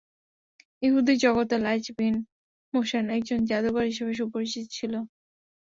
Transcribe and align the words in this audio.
ইহুদী 0.83 1.13
জগতে 1.23 1.55
লাঈছ 1.59 1.85
বিন 1.97 2.15
মোশান 2.73 3.05
একজন 3.17 3.39
জাদুকর 3.49 3.85
হিসেবে 3.89 4.13
সুপরিচিত 4.19 4.65
ছিল। 4.75 4.93